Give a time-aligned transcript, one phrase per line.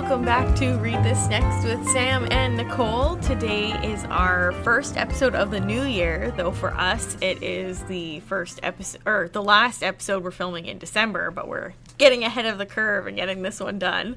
[0.00, 3.16] welcome back to Read This Next with Sam and Nicole.
[3.16, 8.20] Today is our first episode of the new year, though for us it is the
[8.20, 12.56] first episode or the last episode we're filming in December, but we're getting ahead of
[12.56, 14.16] the curve and getting this one done.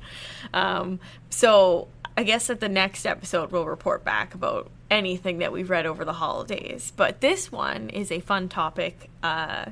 [0.54, 5.70] Um, so I guess that the next episode we'll report back about anything that we've
[5.70, 6.94] read over the holidays.
[6.96, 9.10] But this one is a fun topic.
[9.22, 9.66] Uh,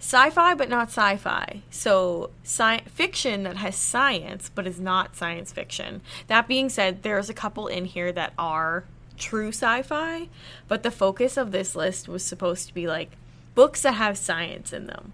[0.00, 1.62] sci-fi but not sci-fi.
[1.70, 6.02] So sci- fiction that has science but is not science fiction.
[6.26, 8.84] That being said there's a couple in here that are
[9.16, 10.28] true sci-fi
[10.66, 13.12] but the focus of this list was supposed to be like
[13.54, 15.12] books that have science in them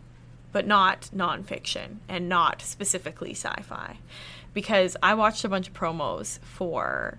[0.53, 3.99] but not nonfiction and not specifically sci-fi.
[4.55, 7.19] Because i watched a bunch of promos for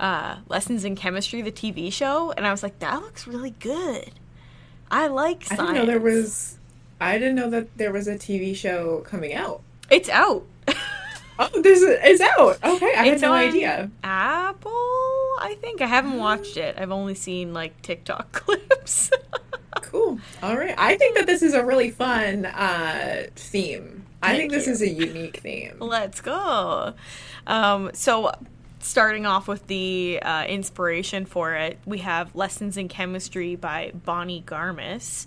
[0.00, 4.12] uh, lessons in chemistry the tv show and i was like that looks really good.
[4.90, 6.58] I like science I didn't know there was.
[7.00, 9.62] I didn't know that there was a TV show coming out.
[9.90, 10.44] it's out
[11.42, 12.58] Oh, this is it's out.
[12.62, 13.90] Okay, I It's had no idea.
[14.04, 14.70] Apple,
[15.40, 15.80] I think.
[15.80, 16.74] I haven't watched it.
[16.78, 19.10] I've only seen like TikTok clips.
[19.76, 20.18] Cool.
[20.42, 20.74] All right.
[20.76, 24.04] I think that this is a really fun uh, theme.
[24.22, 24.72] I Thank think this you.
[24.74, 25.76] is a unique theme.
[25.80, 26.92] Let's go.
[27.46, 28.32] Um, so,
[28.80, 34.42] starting off with the uh, inspiration for it, we have Lessons in Chemistry by Bonnie
[34.46, 35.24] Garmus.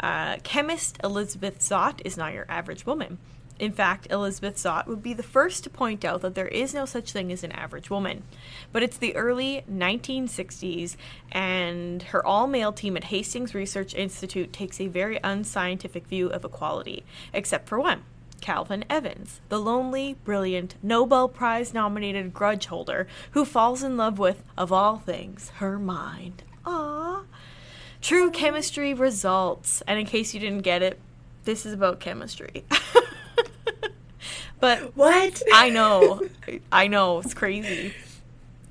[0.00, 3.18] Uh, chemist Elizabeth Zott is not your average woman.
[3.58, 6.84] In fact, Elizabeth Zott would be the first to point out that there is no
[6.84, 8.22] such thing as an average woman.
[8.70, 10.96] But it's the early 1960s,
[11.32, 16.44] and her all male team at Hastings Research Institute takes a very unscientific view of
[16.44, 18.02] equality, except for one.
[18.42, 24.42] Calvin Evans, the lonely, brilliant, Nobel Prize nominated grudge holder who falls in love with,
[24.58, 26.42] of all things, her mind.
[28.06, 29.82] True chemistry results.
[29.84, 30.96] And in case you didn't get it,
[31.42, 32.64] this is about chemistry.
[34.60, 35.42] but What?
[35.52, 36.22] I know.
[36.70, 37.18] I know.
[37.18, 37.94] It's crazy.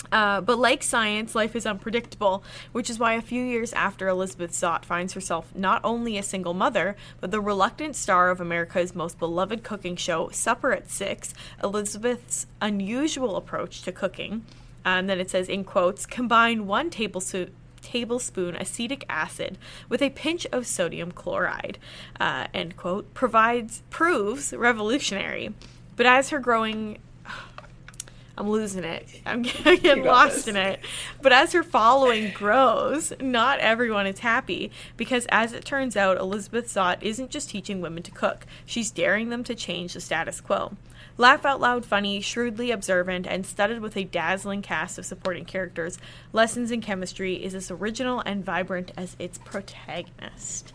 [0.09, 4.51] Uh, but like science, life is unpredictable, which is why a few years after Elizabeth
[4.51, 9.19] Zott finds herself not only a single mother, but the reluctant star of America's most
[9.19, 14.45] beloved cooking show, Supper at Six, Elizabeth's unusual approach to cooking,
[14.85, 17.51] and then it says in quotes, combine one tablespoon
[17.85, 19.57] tablespoon acetic acid
[19.87, 21.77] with a pinch of sodium chloride,
[22.19, 25.53] uh, end quote, provides proves revolutionary.
[25.95, 26.97] But as her growing
[28.37, 29.07] I'm losing it.
[29.25, 30.47] I'm getting lost this.
[30.47, 30.81] in it.
[31.21, 36.67] But as her following grows, not everyone is happy because, as it turns out, Elizabeth
[36.67, 40.73] Zott isn't just teaching women to cook, she's daring them to change the status quo.
[41.17, 45.97] Laugh out loud funny, shrewdly observant, and studded with a dazzling cast of supporting characters,
[46.33, 50.73] Lessons in Chemistry is as original and vibrant as its protagonist.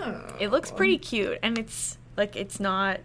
[0.00, 0.36] Oh.
[0.40, 3.00] It looks pretty cute, and it's like it's not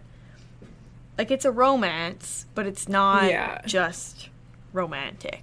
[1.16, 3.60] like it's a romance, but it's not Yeah.
[3.64, 4.28] just
[4.72, 5.42] romantic.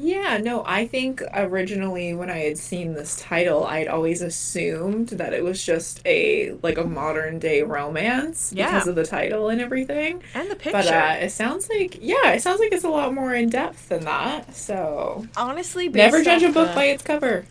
[0.00, 5.32] Yeah, no, I think originally when I had seen this title, I'd always assumed that
[5.32, 8.66] it was just a like a modern day romance Yeah.
[8.66, 10.22] because of the title and everything.
[10.34, 10.70] And the picture.
[10.72, 13.88] But uh, it sounds like yeah, it sounds like it's a lot more in depth
[13.88, 14.54] than that.
[14.54, 17.44] So Honestly, never judge a book by its cover.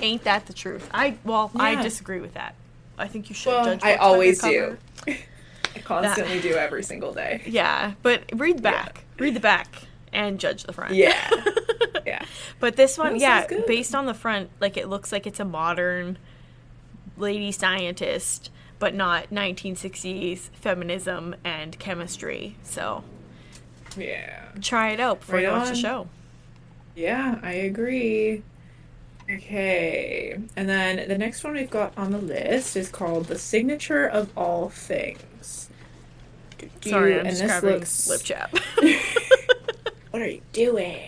[0.00, 0.90] Ain't that the truth?
[0.92, 2.56] I well, I disagree with that.
[2.98, 3.84] I think you should Well, judge.
[3.84, 4.78] I always cover.
[5.06, 5.14] do.
[5.76, 7.42] I constantly do every single day.
[7.46, 9.04] Yeah, but read the back.
[9.18, 9.68] Read the back
[10.12, 10.94] and judge the front.
[10.94, 11.30] Yeah.
[12.04, 12.24] Yeah.
[12.58, 15.44] But this one, That yeah, based on the front, like it looks like it's a
[15.44, 16.18] modern
[17.16, 18.50] lady scientist,
[18.80, 22.56] but not 1960s feminism and chemistry.
[22.64, 23.04] So
[23.96, 24.46] Yeah.
[24.60, 26.08] try it out before Right you watch the show.
[26.96, 28.42] Yeah, I agree.
[29.30, 30.38] Okay.
[30.56, 34.36] And then the next one we've got on the list is called The Signature of
[34.36, 35.68] All Things.
[36.84, 38.54] Sorry, I'm and just this grabbing looks lip chap.
[40.12, 41.00] What are you doing?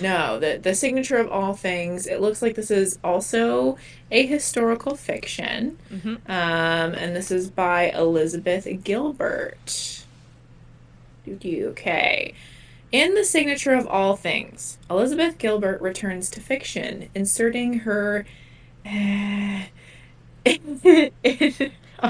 [0.00, 2.06] No, the the signature of all things.
[2.06, 3.76] It looks like this is also
[4.10, 6.16] a historical fiction, Mhm.
[6.28, 10.04] um, and this is by Elizabeth Gilbert.
[11.28, 12.32] Okay.
[12.92, 18.24] In the signature of all things, Elizabeth Gilbert returns to fiction, inserting her.
[18.86, 19.66] I'm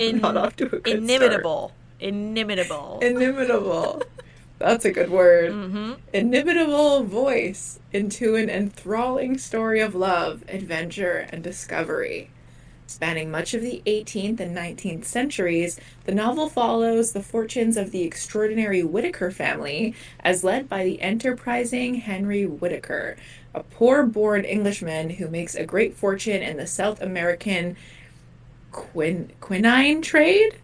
[0.00, 0.99] In- not off to a good start.
[0.99, 1.73] Inimitable.
[1.99, 3.00] Inimitable.
[4.61, 5.93] That's a good word mm-hmm.
[6.12, 12.31] inimitable voice into an enthralling story of love, adventure, and discovery.
[12.87, 18.03] Spanning much of the 18th and 19th centuries, the novel follows the fortunes of the
[18.03, 23.17] extraordinary Whitaker family as led by the enterprising Henry Whitaker,
[23.55, 27.77] a poor born Englishman who makes a great fortune in the South American
[28.73, 30.59] quin- quinine trade.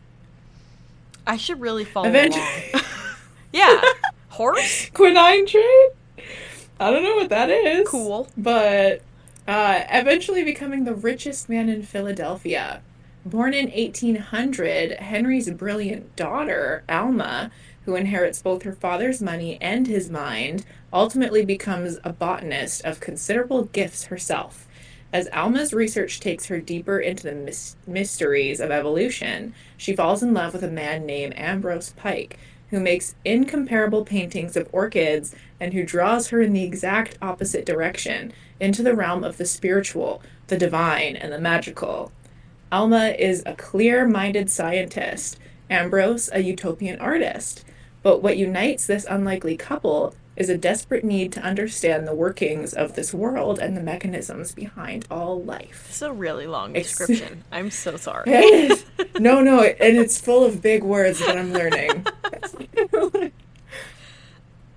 [1.27, 2.45] I should really follow Eventually.
[2.75, 2.85] along.
[3.53, 3.81] yeah.
[4.29, 4.91] Horse?
[4.95, 5.91] quinine trade.
[6.79, 7.89] I don't know what that is.
[7.89, 8.29] Cool.
[8.37, 9.03] But
[9.49, 12.83] uh, eventually becoming the richest man in Philadelphia.
[13.25, 17.51] Born in 1800, Henry's brilliant daughter, Alma,
[17.85, 23.65] who inherits both her father's money and his mind, ultimately becomes a botanist of considerable
[23.65, 24.67] gifts herself.
[25.13, 30.35] As Alma's research takes her deeper into the mys- mysteries of evolution, she falls in
[30.35, 32.39] love with a man named Ambrose Pike,
[32.71, 38.33] who makes incomparable paintings of orchids and who draws her in the exact opposite direction
[38.61, 42.13] into the realm of the spiritual, the divine, and the magical.
[42.73, 45.39] Alma is a clear minded scientist,
[45.71, 47.65] Ambrose, a utopian artist.
[48.03, 52.95] But what unites this unlikely couple is a desperate need to understand the workings of
[52.95, 55.87] this world and the mechanisms behind all life.
[55.89, 57.45] It's a really long description.
[57.51, 58.31] I'm so sorry.
[59.19, 62.07] no, no, and it's full of big words that I'm learning.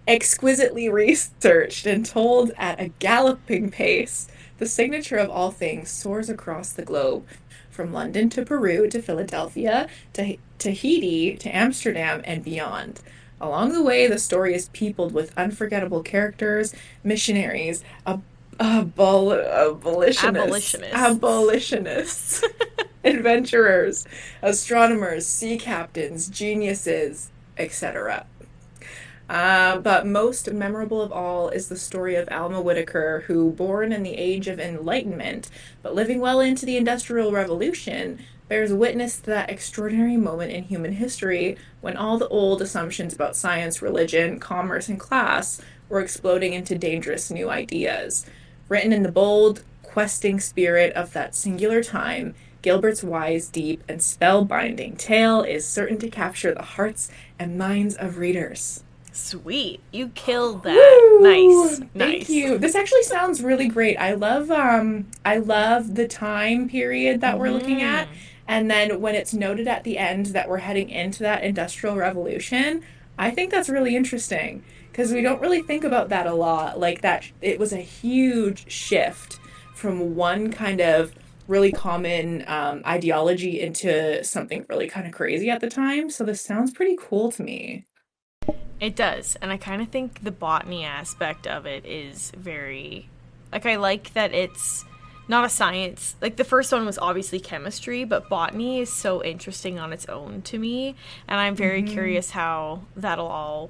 [0.07, 4.27] Exquisitely researched and told at a galloping pace,
[4.57, 7.25] the signature of all things soars across the globe,
[7.69, 12.99] from London to Peru to Philadelphia to Tahiti to Amsterdam and beyond.
[13.41, 18.23] Along the way, the story is peopled with unforgettable characters, missionaries, ab-
[18.59, 20.93] abol- abolitionists, Abolitionists.
[20.95, 22.43] abolitionists,
[23.03, 24.05] adventurers,
[24.41, 28.25] astronomers, sea captains, geniuses, etc.
[29.29, 34.01] Uh, but most memorable of all is the story of Alma Whitaker, who, born in
[34.03, 35.49] the age of enlightenment,
[35.83, 40.93] but living well into the Industrial Revolution, bears witness to that extraordinary moment in human
[40.93, 46.77] history when all the old assumptions about science, religion, commerce, and class were exploding into
[46.77, 48.25] dangerous new ideas.
[48.67, 54.97] Written in the bold, questing spirit of that singular time, Gilbert's wise, deep, and spellbinding
[54.97, 58.83] tale is certain to capture the hearts and minds of readers.
[59.11, 59.79] Sweet.
[59.91, 60.73] You killed that.
[60.73, 61.21] Woo!
[61.21, 61.79] Nice.
[61.79, 62.29] Thank nice.
[62.29, 62.57] you.
[62.57, 63.97] This actually sounds really great.
[63.97, 68.07] I love um I love the time period that we're looking at.
[68.49, 72.81] And then when it's noted at the end that we're heading into that industrial revolution,
[73.15, 76.79] I think that's really interesting because we don't really think about that a lot.
[76.79, 79.39] Like that it was a huge shift
[79.75, 81.13] from one kind of
[81.47, 86.09] really common um, ideology into something really kind of crazy at the time.
[86.09, 87.85] So this sounds pretty cool to me.
[88.79, 89.37] It does.
[89.43, 93.09] And I kind of think the botany aspect of it is very.
[93.51, 94.85] Like, I like that it's
[95.29, 96.15] not a science.
[96.21, 100.41] Like, the first one was obviously chemistry, but botany is so interesting on its own
[100.43, 100.95] to me.
[101.27, 101.93] And I'm very mm-hmm.
[101.93, 103.69] curious how that'll all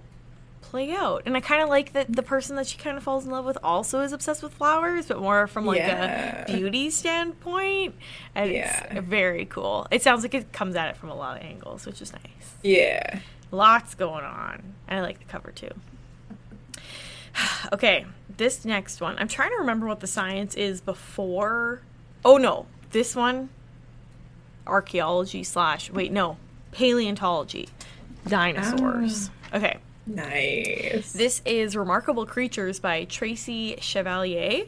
[0.61, 1.23] play out.
[1.25, 3.43] And I kind of like that the person that she kind of falls in love
[3.43, 6.43] with also is obsessed with flowers, but more from like Yeah.
[6.43, 7.95] a beauty standpoint.
[8.35, 8.85] And Yeah.
[8.91, 9.87] it's very cool.
[9.91, 12.53] It sounds like it comes at it from a lot of angles, which is nice.
[12.61, 13.19] Yeah.
[13.51, 14.75] Lots going on.
[14.87, 15.71] And I like the cover too.
[17.73, 18.05] okay,
[18.37, 19.17] this next one.
[19.17, 21.81] I'm trying to remember what the science is before.
[22.23, 23.49] Oh no, this one.
[24.67, 25.89] Archaeology slash.
[25.91, 26.37] Wait, no.
[26.71, 27.69] Paleontology.
[28.27, 29.29] Dinosaurs.
[29.51, 29.57] Ah.
[29.57, 29.77] Okay.
[30.05, 31.13] Nice.
[31.13, 34.65] This is Remarkable Creatures by Tracy Chevalier.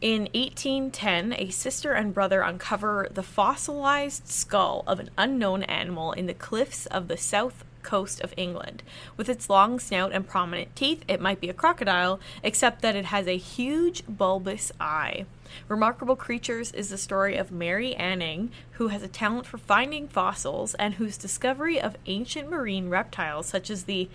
[0.00, 6.26] In 1810, a sister and brother uncover the fossilized skull of an unknown animal in
[6.26, 8.82] the cliffs of the south coast of England.
[9.16, 13.04] With its long snout and prominent teeth, it might be a crocodile, except that it
[13.04, 15.26] has a huge bulbous eye.
[15.68, 20.74] Remarkable Creatures is the story of Mary Anning, who has a talent for finding fossils
[20.74, 24.08] and whose discovery of ancient marine reptiles such as the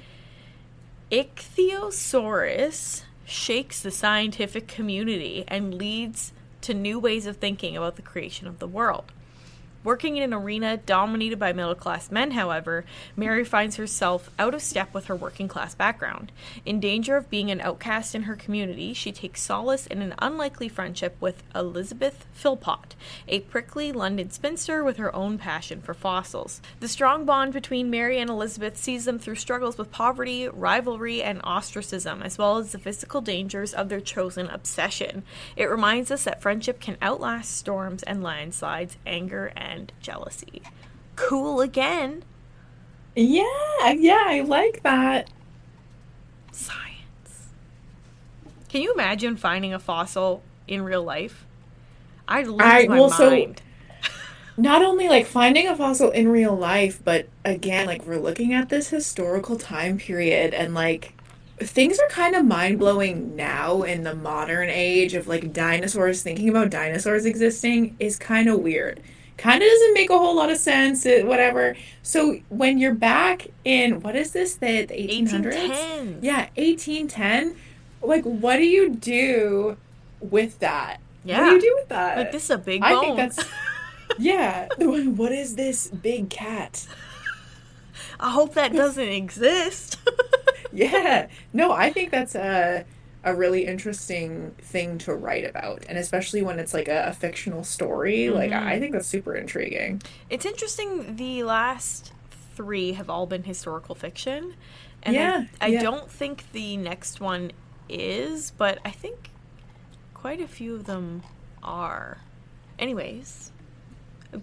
[1.12, 8.48] Ichthyosaurus shakes the scientific community and leads to new ways of thinking about the creation
[8.48, 9.12] of the world.
[9.82, 12.84] Working in an arena dominated by middle class men, however,
[13.16, 16.34] Mary finds herself out of step with her working class background.
[16.66, 20.68] In danger of being an outcast in her community, she takes solace in an unlikely
[20.68, 22.96] friendship with Elizabeth Philpott,
[23.30, 26.60] a prickly London spinster with her own passion for fossils.
[26.82, 31.40] The strong bond between Mary and Elizabeth sees them through struggles with poverty, rivalry, and
[31.46, 35.24] ostracism, as well as the physical dangers of their chosen obsession.
[35.56, 39.69] It reminds us that friendship can outlast storms and landslides, anger, and
[40.02, 40.62] jealousy.
[41.16, 42.24] Cool again.
[43.16, 43.44] Yeah,
[43.98, 45.30] yeah, I like that.
[46.52, 47.50] Science.
[48.70, 51.46] Can you imagine finding a fossil in real life?
[52.28, 53.62] I'd lose I- my well, so- mind.
[54.58, 58.68] Not only like finding a fossil in real life, but again, like we're looking at
[58.70, 61.14] this historical time period and like
[61.60, 66.22] things are kind of mind blowing now in the modern age of like dinosaurs.
[66.24, 69.02] Thinking about dinosaurs existing is kind of weird
[69.40, 71.76] kind of doesn't make a whole lot of sense, whatever.
[72.04, 75.56] So when you're back in, what is this, the, the 1800s?
[75.56, 76.20] 1810.
[76.22, 77.56] Yeah, 1810.
[78.02, 79.78] Like, what do you do
[80.20, 81.00] with that?
[81.24, 81.42] Yeah.
[81.42, 82.18] What do you do with that?
[82.18, 83.40] Like this is a big I think that's,
[84.18, 84.68] yeah.
[84.78, 86.88] What is this big cat?
[88.20, 89.98] I hope that doesn't exist.
[90.72, 91.30] Yeah.
[91.52, 92.86] No, I think that's a
[93.24, 97.64] a really interesting thing to write about, and especially when it's like a, a fictional
[97.64, 98.30] story.
[98.30, 98.68] Like Mm-hmm.
[98.68, 100.02] I think that's super intriguing.
[100.30, 101.16] it's interesting.
[101.18, 102.14] The last
[102.56, 104.56] three have all been historical fiction,
[105.04, 105.82] and Yeah, I, I yeah.
[105.82, 107.52] don't think the next one
[107.90, 109.32] is, but I think
[110.14, 111.24] quite a few of them
[111.64, 112.20] are.
[112.78, 113.52] Anyways,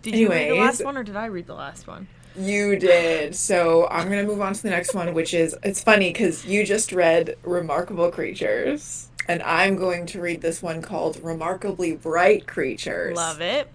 [0.03, 2.09] did you read the last one, or did I read the last one?
[2.39, 3.35] You did.
[3.35, 6.65] So I'm gonna move on to the next one, which is it's funny because you
[6.65, 13.17] just read Remarkable Creatures, and I'm going to read this one called Remarkably Bright Creatures.
[13.17, 13.69] Love it.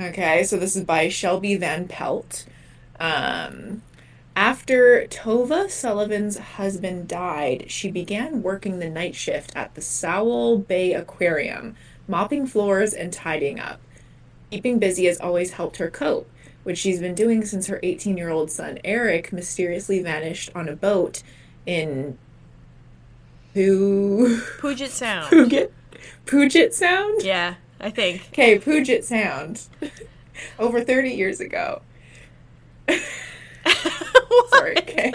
[0.00, 2.46] Okay, so this is by Shelby Van Pelt.
[2.98, 3.82] Um,
[4.34, 10.94] after Tova Sullivan's husband died, she began working the night shift at the Sowell Bay
[10.94, 11.76] Aquarium,
[12.08, 13.80] mopping floors and tidying up.
[14.50, 16.30] Keeping busy has always helped her cope,
[16.62, 20.76] which she's been doing since her 18 year old son Eric mysteriously vanished on a
[20.76, 21.22] boat
[21.66, 22.18] in
[23.54, 25.28] Poo- Puget Sound.
[25.30, 25.72] Puget,
[26.26, 27.22] Puget Sound?
[27.22, 28.28] yeah, I think.
[28.32, 29.62] Okay, Puget Sound.
[30.58, 31.82] Over 30 years ago.
[34.50, 35.12] Sorry, okay.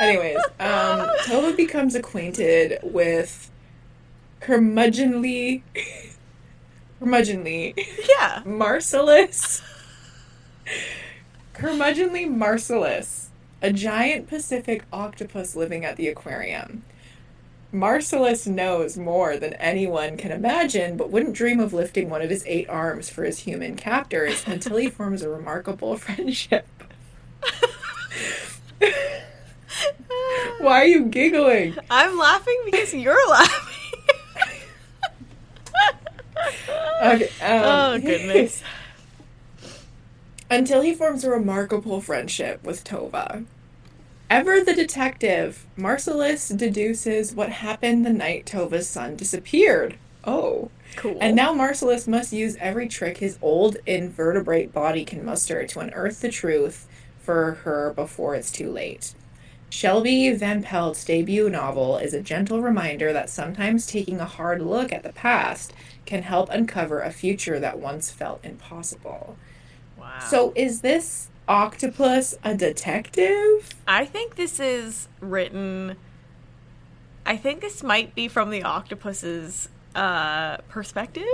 [0.00, 3.50] Anyways, um, Tova becomes acquainted with
[4.40, 5.62] curmudgeonly,
[7.00, 7.74] curmudgeonly
[8.18, 8.42] Yeah.
[8.44, 9.62] Marcellus,
[11.54, 13.30] curmudgeonly Marcellus,
[13.62, 16.82] a giant Pacific octopus living at the aquarium.
[17.72, 22.44] Marcellus knows more than anyone can imagine, but wouldn't dream of lifting one of his
[22.46, 26.66] eight arms for his human captors until he forms a remarkable friendship.
[30.60, 31.76] Why are you giggling?
[31.90, 33.85] I'm laughing because you're laughing.
[37.02, 38.62] Okay, um, oh goodness.
[40.50, 43.44] until he forms a remarkable friendship with Tova.
[44.28, 49.96] Ever the detective, Marcellus deduces what happened the night Tova's son disappeared.
[50.24, 50.70] Oh.
[50.96, 51.18] Cool.
[51.20, 56.20] And now Marcellus must use every trick his old invertebrate body can muster to unearth
[56.20, 56.88] the truth
[57.20, 59.14] for her before it's too late.
[59.68, 64.92] Shelby Van Pelt's debut novel is a gentle reminder that sometimes taking a hard look
[64.92, 65.72] at the past
[66.04, 69.36] can help uncover a future that once felt impossible.
[69.98, 70.18] wow.
[70.20, 73.70] So, is this octopus a detective?
[73.86, 75.96] I think this is written.
[77.24, 81.24] I think this might be from the octopus's uh, perspective.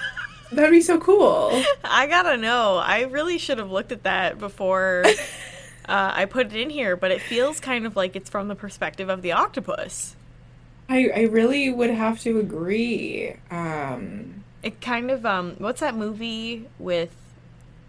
[0.52, 1.62] That'd be so cool.
[1.84, 2.78] I gotta know.
[2.78, 5.04] I really should have looked at that before
[5.88, 8.54] uh, I put it in here, but it feels kind of like it's from the
[8.54, 10.16] perspective of the octopus.
[10.88, 13.34] I, I really would have to agree.
[13.50, 17.14] Um, It kind of um, what's that movie with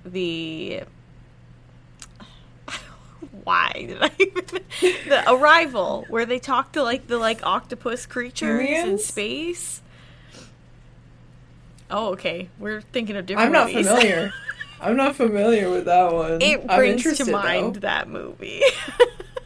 [0.05, 0.83] the
[3.43, 4.45] why did I even
[5.07, 9.81] the arrival where they talk to like the like octopus creatures in space?
[11.91, 12.49] Oh, okay.
[12.59, 13.47] We're thinking of different.
[13.47, 13.87] I'm not movies.
[13.87, 14.33] familiar.
[14.81, 16.41] I'm not familiar with that one.
[16.41, 17.79] it I'm brings to mind though.
[17.81, 18.61] that movie.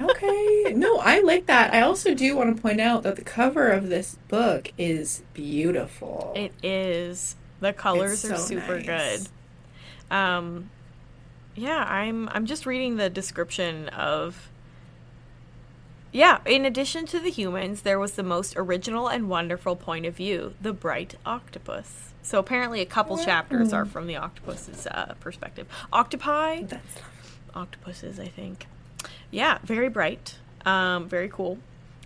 [0.01, 0.73] Okay.
[0.75, 1.73] No, I like that.
[1.73, 6.33] I also do want to point out that the cover of this book is beautiful.
[6.35, 7.37] it is.
[7.61, 9.29] The colors It's are so super nice.
[10.09, 10.13] good.
[10.13, 10.69] Um,
[11.55, 14.49] yeah, I'm I'm just reading the description of.
[16.13, 20.15] Yeah, in addition to the humans, there was the most original and wonderful point of
[20.15, 22.13] view, the bright octopus.
[22.21, 25.67] So apparently, a couple chapters are from the octopus's uh, perspective.
[25.91, 26.97] Octopi, That's
[27.55, 28.67] octopuses, I think.
[29.31, 30.37] Yeah, very bright.
[30.65, 31.57] Um, very cool.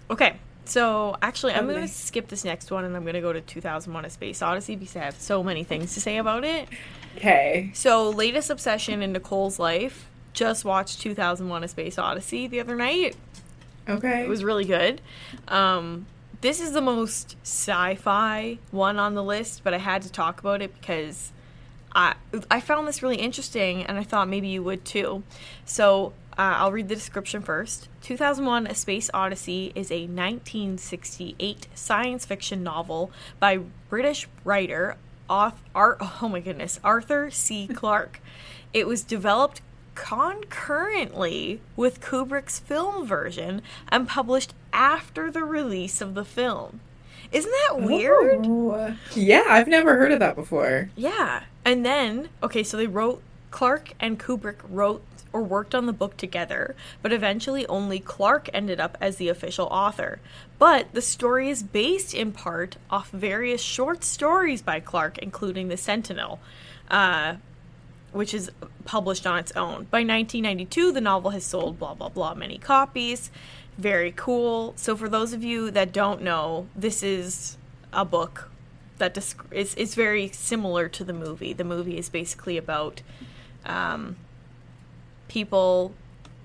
[0.10, 3.34] Okay, so actually, I'm going to skip this next one and I'm going to go
[3.34, 6.70] to 2001 A Space Odyssey because I have so many things to say about it.
[7.18, 7.72] okay.
[7.74, 10.10] So, latest obsession in Nicole's life.
[10.34, 13.18] Just watched 2001 A Space Odyssey the other night.
[13.88, 14.24] Okay.
[14.24, 15.01] It was really good.
[15.48, 16.08] Um,
[16.41, 20.62] this is the most sci-fi one on the list, but I had to talk about
[20.62, 21.32] it because
[21.94, 22.15] I
[22.51, 25.24] I found this really interesting, and I thought maybe you would too.
[25.65, 27.89] So uh, I'll read the description first.
[28.01, 34.98] 2001: A Space Odyssey is a 1968 science fiction novel by British writer
[35.29, 37.67] auth- Ar- oh my goodness Arthur C.
[37.67, 38.22] Clarke.
[38.74, 39.62] It was developed
[39.98, 46.82] concurrently with Kubrick's film version and published after the release of the film.
[47.32, 48.46] Isn't that weird?
[48.46, 48.96] Oh.
[49.16, 50.92] Yeah, I've never heard of that before.
[50.96, 51.44] Yeah.
[51.66, 56.16] And then, okay, so they wrote, Clarke and Kubrick wrote or worked on the book
[56.16, 60.20] together, but eventually only Clarke ended up as the official author.
[60.60, 65.75] But the story is based in part off various short stories by Clarke, including The
[65.77, 66.39] Sentinel.
[66.89, 67.36] Uh,
[68.12, 68.52] which is
[68.86, 69.88] published on its own.
[69.92, 73.32] By 1992, the novel has sold blah blah blah many copies.
[73.78, 74.74] Very cool.
[74.76, 77.58] So for those of you that don't know, this is
[77.94, 78.50] a book
[78.98, 81.54] that desc- is it's very similar to the movie.
[81.54, 83.02] The movie is basically about
[83.66, 84.16] um,
[85.28, 85.94] people,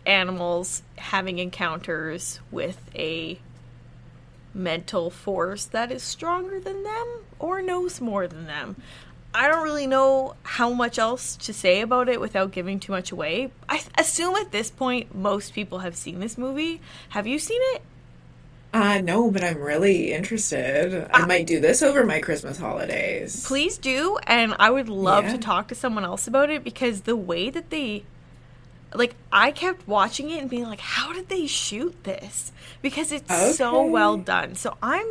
[0.04, 3.38] animals having encounters with a
[4.54, 7.07] mental force that is stronger than them
[7.38, 8.76] or knows more than them.
[9.34, 13.12] I don't really know how much else to say about it without giving too much
[13.12, 13.50] away.
[13.68, 16.80] I assume at this point most people have seen this movie.
[17.10, 17.82] Have you seen it?
[18.74, 21.06] Uh, no, but I'm really interested.
[21.12, 23.44] I might do this over my Christmas holidays.
[23.46, 25.32] Please do, and I would love Yeah.
[25.32, 28.04] to talk to someone else about it because the way that they
[28.94, 32.52] like I kept watching it and being like, how did they shoot this?
[32.82, 34.54] Because it's so well done.
[34.54, 35.06] So I'm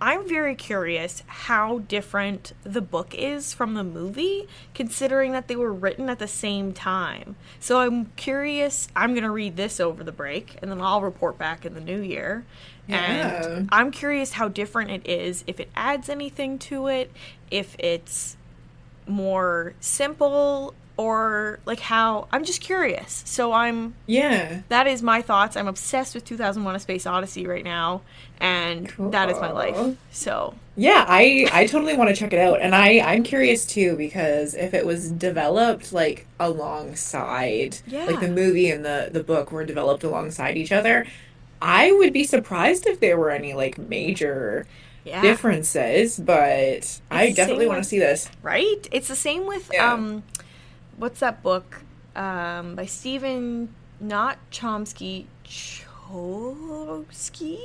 [0.00, 5.72] I'm very curious how different the book is from the movie, considering that they were
[5.72, 7.36] written at the same time.
[7.58, 8.88] So I'm curious.
[8.96, 11.80] I'm going to read this over the break, and then I'll report back in the
[11.80, 12.44] new year.
[12.86, 13.44] Yeah.
[13.44, 17.12] And I'm curious how different it is, if it adds anything to it,
[17.50, 18.36] if it's
[19.06, 22.28] more simple, or like how.
[22.32, 23.22] I'm just curious.
[23.26, 24.60] So I'm Yeah.
[24.68, 25.56] that is my thoughts.
[25.56, 28.02] I'm obsessed with 2001: A Space Odyssey right now,
[28.40, 29.96] and that is my life.
[30.10, 33.96] So Yeah, I I totally want to check it out, and I I'm curious too
[33.96, 38.04] because if it was developed like alongside, Yeah.
[38.06, 41.06] like the movie and the the book were developed alongside each other,
[41.62, 44.66] I would be surprised if there were any like major
[45.04, 46.18] yeah, differences.
[46.18, 48.28] But I definitely want to see this.
[48.42, 48.86] right.
[48.92, 49.92] It's the same with Yeah.
[49.92, 50.22] um,
[51.00, 51.82] what's that book
[52.14, 57.58] um by Stephen not Chomsky Chbosky.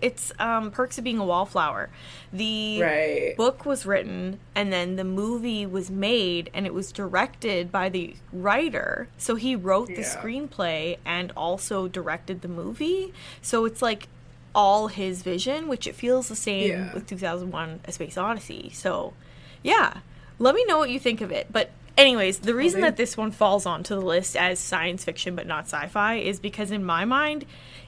[0.00, 1.90] It's um Perks of Being a Wallflower.
[2.32, 3.34] The Right.
[3.36, 8.14] book was written and then the movie was made and it was directed by the
[8.32, 9.08] writer.
[9.18, 10.16] So he wrote the Yeah.
[10.16, 13.12] screenplay and also directed the movie.
[13.40, 14.08] So it's like
[14.54, 16.92] all his vision, which it feels the same Yeah.
[16.94, 18.70] with 2001 A Space Odyssey.
[18.74, 19.14] So,
[19.62, 19.98] yeah.
[20.38, 21.46] Let me know what you think of it.
[21.52, 25.46] But anyways, the reason that this one falls onto the list as science fiction but
[25.46, 27.44] not sci-fi is because in my mind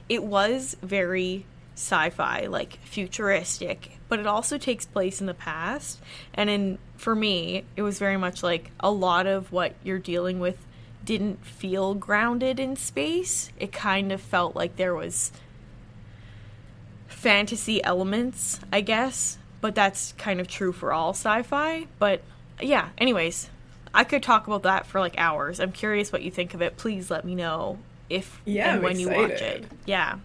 [0.07, 5.99] it was very sci-fi, like futuristic, but it also takes place in the past.
[6.33, 10.39] And in for me, it was very much like a lot of what you're dealing
[10.39, 10.57] with
[11.03, 13.51] didn't feel grounded in space.
[13.59, 15.31] It kind of felt like there was
[17.07, 21.87] fantasy elements, I guess, but that's kind of true for all sci-fi.
[21.99, 22.21] But
[22.61, 23.49] yeah, anyways,
[23.95, 25.59] I could talk about that for like hours.
[25.59, 26.77] I'm curious what you think of it.
[26.77, 27.79] Please let me know
[28.09, 29.65] if Yeah, and I'm when you watch it.
[29.85, 30.19] Yeah.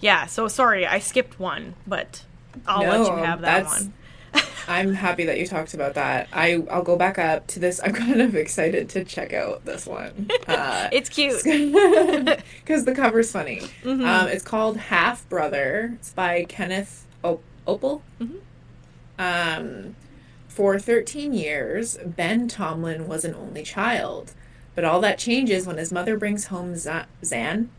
[0.00, 2.24] Yeah, so sorry, I skipped one, but
[2.66, 3.92] I'll let you have that one.
[4.68, 6.28] I'm happy that you talked about that.
[6.32, 7.80] I I'll go back up to this.
[7.84, 10.30] I'm kind of excited to check out this one.
[10.48, 11.42] Uh, It's cute.
[11.44, 13.60] because the cover's funny.
[13.84, 14.06] Mhm.
[14.06, 15.92] Um, it's called Half Brother.
[15.96, 18.00] It's by Kenneth o- Oppel.
[18.20, 18.38] Mhm.
[19.18, 19.96] Um,
[20.52, 24.34] for 13 years, Ben Tomlin was an only child,
[24.74, 26.90] but all that changes when his mother brings home Z-
[27.24, 27.70] Zan,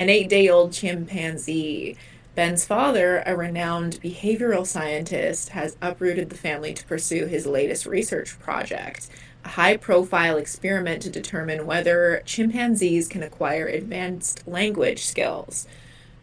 [0.00, 1.96] an eight-day-old chimpanzee.
[2.34, 8.38] Ben's father, a renowned behavioral scientist, has uprooted the family to pursue his latest research
[8.40, 9.08] project,
[9.44, 15.68] a high profile experiment to determine whether chimpanzees can acquire advanced language skills.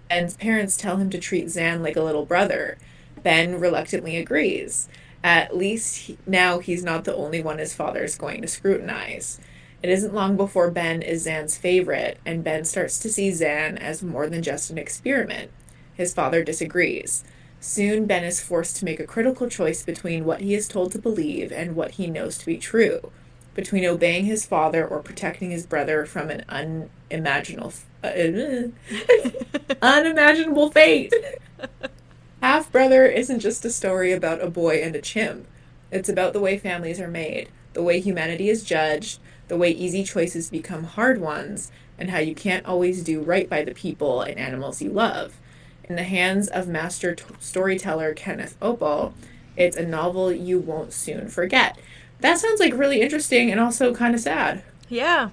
[0.09, 2.77] Ben's parents tell him to treat Zan like a little brother.
[3.23, 4.89] Ben reluctantly agrees.
[5.23, 9.39] At least he, now he's not the only one his father's going to scrutinize.
[9.81, 14.03] It isn't long before Ben is Zan's favorite, and Ben starts to see Zan as
[14.03, 15.51] more than just an experiment.
[15.93, 17.23] His father disagrees.
[17.59, 20.99] Soon, Ben is forced to make a critical choice between what he is told to
[20.99, 23.11] believe and what he knows to be true,
[23.53, 28.09] between obeying his father or protecting his brother from an unimaginable, uh,
[29.81, 31.13] unimaginable fate.
[32.43, 35.47] Half Brother isn't just a story about a boy and a chimp.
[35.91, 40.03] It's about the way families are made, the way humanity is judged, the way easy
[40.03, 44.37] choices become hard ones, and how you can't always do right by the people and
[44.37, 45.37] animals you love.
[45.85, 49.13] In the hands of master t- storyteller Kenneth Oppel,
[49.55, 51.77] it's a novel you won't soon forget.
[52.19, 54.63] That sounds like really interesting and also kind of sad.
[54.89, 55.29] Yeah.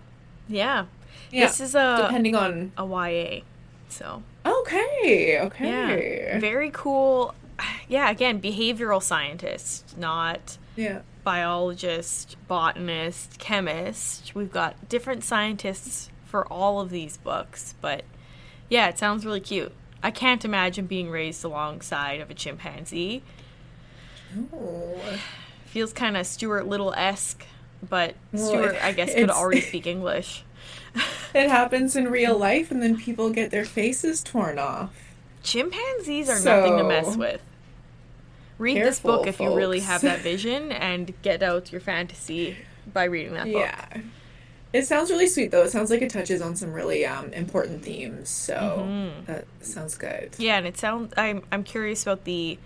[0.49, 0.85] Yeah.
[1.33, 2.71] Yeah, This is a Depending on.
[2.79, 3.41] a YA.
[3.89, 5.45] So, Okay, yeah.
[5.45, 6.39] okay.
[6.41, 7.35] Very cool.
[7.89, 11.01] yeah, again, behavioral scientist, not Yeah.
[11.25, 14.35] biologist, botanist, chemist.
[14.35, 18.05] We've got different scientists for all of these books, but
[18.69, 19.73] yeah, it sounds really cute.
[20.03, 23.23] I can't imagine being raised alongside of a chimpanzee.
[24.53, 24.99] Oh.
[25.67, 27.45] Feels kind of Stuart Little esque,
[27.89, 30.43] but Well, Stuart, I guess, could already speak English.
[31.35, 34.93] It happens in real life, and then people get their faces torn off.
[35.43, 37.41] Chimpanzees are nothing to mess with.
[38.59, 42.57] Read this book careful, if you really have that vision and get out your fantasy
[42.93, 43.55] by reading that book.
[43.55, 44.01] Yeah.
[44.73, 45.63] It sounds really sweet, though.
[45.65, 48.55] It sounds like it touches on some really um, important themes, so
[48.87, 49.27] Mhm.
[49.27, 50.35] that sounds good.
[50.39, 51.13] Yeah, and it sounds.
[51.17, 52.57] I'm I'm curious about the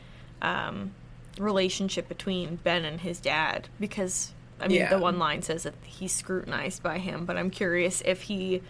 [0.42, 0.92] um,
[1.38, 4.32] relationship between Ben and his dad because
[4.64, 4.90] I mean Yeah.
[4.90, 8.62] the one line says that he's scrutinized by him, but I'm curious if he,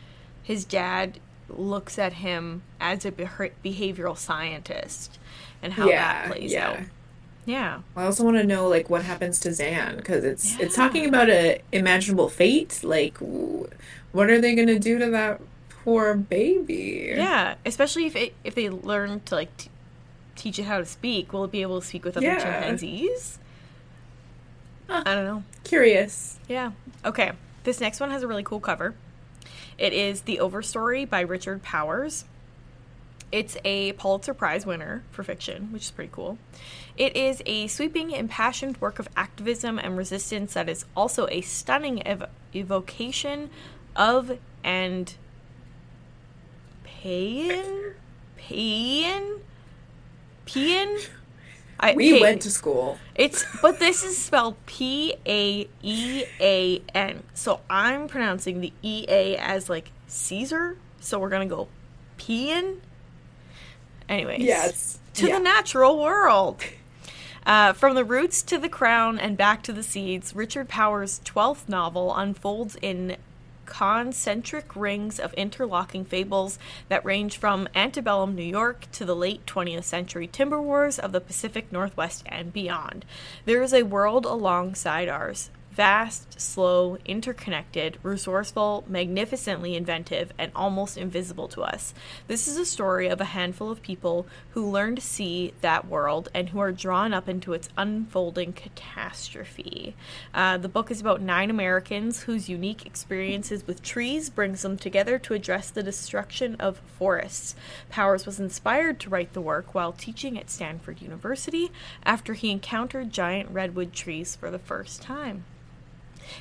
[0.43, 5.19] his dad, looks at him as a beha- behavioral scientist
[5.63, 6.69] and how yeah, that plays yeah.
[6.71, 6.79] out.
[7.47, 11.07] Yeah, I also want to know like what happens to Zan because it's it's talking
[11.07, 12.81] about a imaginable fate.
[12.83, 17.13] Like, what are they gonna do to that poor baby?
[17.15, 17.57] yeah.
[17.67, 19.69] Especially if it, if they learn to like t-
[20.37, 22.39] teach it how to speak, will it be able to speak with other Yeah.
[22.43, 23.39] chimpanzees?
[24.89, 25.03] Huh.
[25.07, 25.43] I don't know.
[25.65, 26.39] Curious.
[26.49, 26.73] Yeah.
[27.05, 27.33] Okay.
[27.65, 28.95] This next one has a really cool cover.
[29.79, 32.25] It is The Overstory by Richard Powers.
[33.33, 36.39] It's a Pulitzer Prize winner for fiction, which is pretty cool.
[36.97, 42.07] It is a sweeping, impassioned work of activism and resistance that is also a stunning
[42.07, 43.51] ev- evocation
[43.97, 45.15] of and
[46.85, 47.95] paean,
[48.37, 49.41] paean,
[50.47, 50.99] paean.
[51.85, 52.99] I, We okay, went to school.
[53.15, 57.23] it's but this is spelled P A E A N.
[57.35, 60.79] So I'm pronouncing the E A as like Caesar.
[61.01, 61.69] So we're gonna go
[62.17, 62.81] Pean.
[64.09, 64.41] Anyways.
[64.41, 64.99] Yes.
[65.15, 65.39] To Yeah.
[65.39, 66.63] the natural world.
[67.47, 71.69] Uh, from the roots to the crown and back to the seeds, Richard Powers' 12th
[71.69, 73.17] novel unfolds in
[73.67, 79.85] concentric rings of interlocking fables that range from antebellum New York to the late 20th
[79.85, 83.05] century timber wars of the Pacific Northwest and beyond.
[83.45, 85.51] There is a world alongside ours.
[85.75, 91.93] Vast, slow, interconnected, resourceful, magnificently inventive, and almost invisible to us.
[92.29, 96.29] This is a story of a handful of people who learn to see that world
[96.33, 99.97] and who are drawn up into its unfolding catastrophe.
[100.33, 105.19] Uh, the book is about nine Americans whose unique experiences with trees brings them together
[105.19, 107.57] to address the destruction of forests.
[107.91, 111.73] Powers was inspired to write the work while teaching at Stanford University
[112.05, 115.45] after he encountered giant redwood trees for the first time.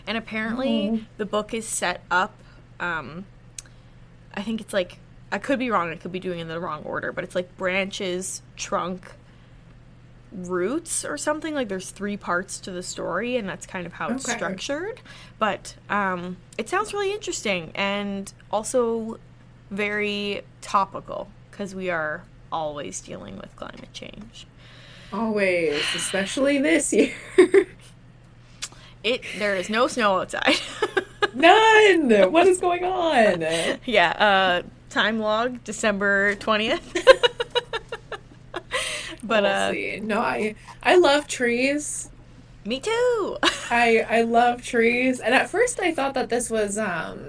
[0.07, 0.99] And apparently, Oh.
[1.17, 2.33] the book is set up.
[2.79, 3.25] Um,
[4.33, 4.99] I think it's like
[5.31, 5.89] I could be wrong.
[5.91, 9.11] I could be doing it in the wrong order, but it's like branches, trunk,
[10.31, 11.53] roots, or something.
[11.53, 15.01] Like there's three parts to the story, and that's kind of how it's structured.
[15.39, 19.17] But um, it sounds really interesting and also
[19.71, 24.45] very topical because we are always dealing with climate change.
[25.11, 27.13] Always, especially this year.
[29.03, 30.55] It there is no snow outside.
[31.35, 32.31] None.
[32.31, 33.41] What is going on?
[33.85, 36.81] yeah, uh time log December 20th.
[39.23, 39.99] but We'll uh see.
[40.01, 42.09] no, I I love trees.
[42.65, 43.37] me too.
[43.71, 47.25] I I love trees, and at first I thought that this was um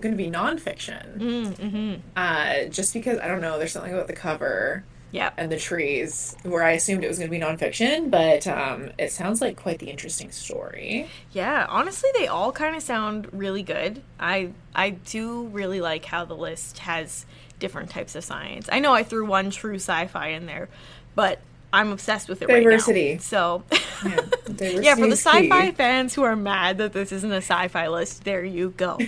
[0.00, 1.18] going to be nonfiction.
[1.18, 1.94] mm-hmm.
[2.16, 5.30] Uh, just because I don't know, there's something about the cover Yeah.
[5.38, 9.10] and the trees where I assumed it was going to be nonfiction, but um, it
[9.10, 11.08] sounds like quite the interesting story.
[11.32, 14.02] Yeah, honestly they all kind of sound really good.
[14.20, 17.24] I I do really like how the list has
[17.58, 18.68] different types of science.
[18.70, 20.68] I know I threw one true sci-fi in there,
[21.14, 21.40] but
[21.72, 23.08] I'm obsessed with it Diversity.
[23.08, 23.20] right now.
[23.22, 23.62] So
[24.04, 27.88] Yeah, diversity Yeah, for the sci-fi fans who are mad that this isn't a sci-fi
[27.88, 28.98] list, there you go.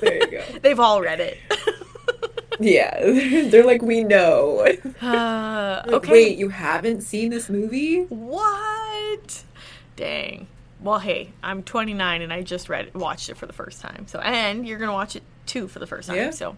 [0.00, 0.44] There you go.
[0.62, 1.38] They've all read it.
[2.58, 2.98] Yeah,
[3.50, 4.60] they're like, we know.
[5.00, 6.12] Uh, Like, okay.
[6.12, 8.04] Wait, you haven't seen this movie?
[8.04, 9.44] What?
[9.96, 10.48] Dang.
[10.80, 14.06] Well, hey, I'm 29 and I just read watched it for the first time.
[14.08, 16.16] So, and you're gonna watch it too for the first time.
[16.18, 16.30] Yeah.
[16.30, 16.56] So,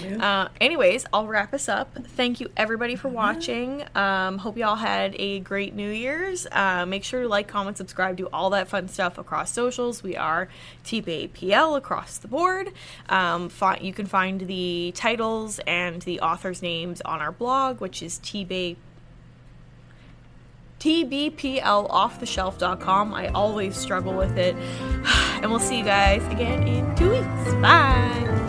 [0.00, 0.42] Yeah.
[0.44, 1.92] uh, anyways, I'll wrap us up.
[2.16, 3.82] Thank you everybody for watching.
[3.94, 6.46] Um, hope y'all had a great New Year's.
[6.52, 10.02] Uh, make sure to like, comment, subscribe, do all that fun stuff across socials.
[10.02, 10.48] We are
[10.84, 12.72] TBAPL across the board.
[13.08, 18.02] Um, fi- you can find the titles and the authors' names on our blog, which
[18.02, 18.76] is TBA
[20.86, 23.12] tbplofftheshelf.com.
[23.12, 24.56] I always struggle with it.
[25.36, 27.52] And we'll see you guys again in two weeks.
[27.60, 28.45] Bye.